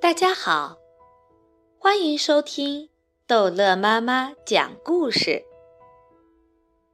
[0.00, 0.78] 大家好，
[1.78, 2.88] 欢迎收听
[3.26, 5.44] 逗乐妈妈讲故事。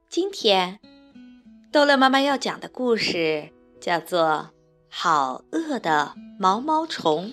[0.09, 0.77] 今天，
[1.71, 3.49] 逗乐妈妈要讲的故事
[3.79, 4.21] 叫做
[4.89, 7.31] 《好饿的毛毛虫》。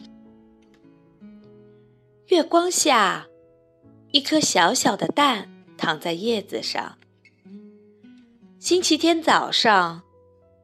[2.28, 3.26] 月光下，
[4.12, 6.98] 一颗小小的蛋躺在叶子上。
[8.60, 10.02] 星期天早上，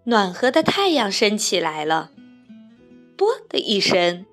[0.04, 2.12] 暖和的太阳升起来了，
[3.16, 4.24] 啵的一声。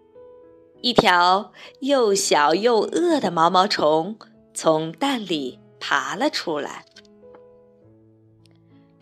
[0.81, 4.17] 一条又小又饿的毛毛虫
[4.53, 6.85] 从蛋里爬了出来，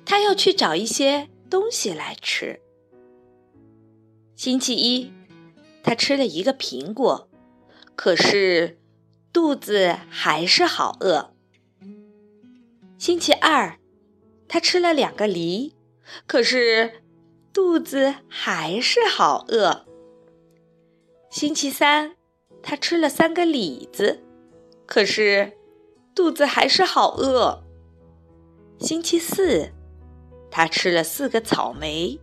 [0.05, 2.59] 它要去找一些东西来吃。
[4.35, 5.13] 星期一，
[5.81, 7.29] 它吃了一个苹果，
[7.95, 8.77] 可是
[9.31, 11.33] 肚子还是好饿。
[12.97, 13.79] 星期二，
[14.47, 15.75] 它吃了两个梨，
[16.27, 17.03] 可是
[17.53, 19.85] 肚子还是好饿。
[21.39, 22.17] 星期三，
[22.61, 24.21] 他吃了三个李子，
[24.85, 25.53] 可是
[26.13, 27.63] 肚子还是好饿。
[28.77, 29.71] 星期四，
[30.51, 32.19] 他吃了四个草莓，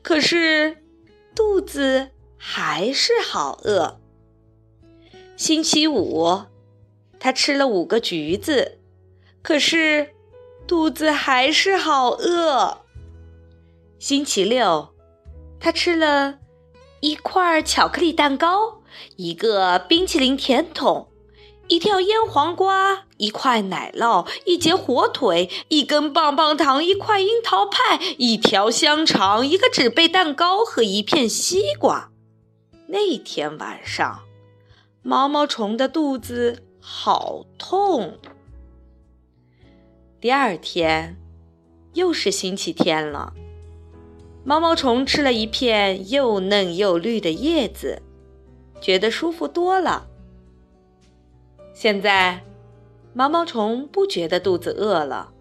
[0.00, 0.78] 可是
[1.34, 4.00] 肚子还是好饿。
[5.36, 6.44] 星期五，
[7.20, 8.78] 他吃了五个橘子，
[9.42, 10.14] 可是
[10.66, 12.78] 肚子还是好饿。
[13.98, 14.94] 星期六，
[15.60, 16.38] 他吃了。
[17.04, 18.80] 一块巧克力蛋糕，
[19.16, 21.08] 一个冰淇淋甜筒，
[21.68, 32.10] 一条腌黄瓜，一块奶酪，一截火腿，一根棒棒糖，一块樱桃派，一条香肠，一个纸杯蛋糕和一片西瓜。
[32.86, 34.22] 那天晚上，
[35.02, 38.18] 毛毛虫的肚子好痛。
[40.22, 41.18] 第二天，
[41.92, 43.34] 又是星期天了。
[44.46, 48.02] 毛毛虫吃了一片又嫩又绿的叶子，
[48.78, 50.06] 觉得舒服多了。
[51.72, 52.44] 现在，
[53.14, 55.32] 毛毛虫不觉得肚子饿了，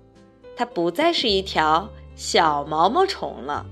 [0.56, 3.66] 它不再是一条小毛毛虫了，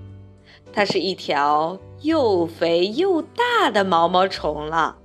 [0.73, 4.97] 它是一条又肥又大的毛毛虫了。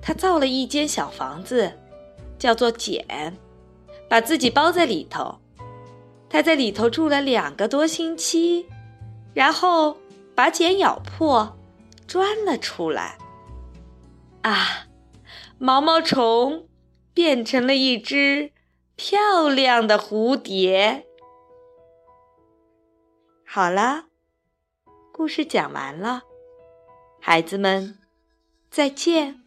[0.00, 1.72] 它造了一间小房子，
[2.38, 3.36] 叫做茧，
[4.08, 5.41] 把自己包在里头。
[6.32, 8.66] 他在里头住了两个多星期，
[9.34, 9.98] 然后
[10.34, 11.58] 把茧咬破，
[12.08, 13.18] 钻了出来。
[14.40, 14.86] 啊，
[15.58, 16.66] 毛毛虫
[17.12, 18.50] 变成了一只
[18.96, 21.04] 漂亮的蝴蝶。
[23.44, 24.06] 好了，
[25.12, 26.22] 故事讲完了，
[27.20, 27.98] 孩子们，
[28.70, 29.41] 再见。